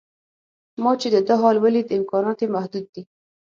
ما 0.83 0.91
چې 1.01 1.07
د 1.15 1.17
ده 1.27 1.35
حال 1.41 1.57
ولید 1.59 1.95
امکانات 1.97 2.37
یې 2.43 2.47
محدود 2.55 2.85
دي. 2.93 3.03